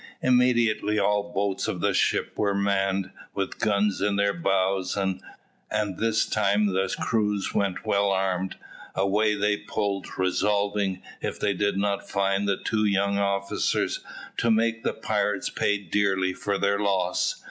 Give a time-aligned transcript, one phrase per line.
[0.23, 5.19] Immediately all the boats of the ship were manned, with guns in their bows, and
[5.95, 8.55] this time the crews went well armed.
[8.95, 13.99] Away they pulled, resolving, if they did not find the two young officers,
[14.37, 17.35] to make the pirates pay dearly for their loss.